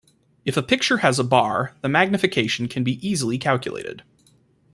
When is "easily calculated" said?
3.07-4.01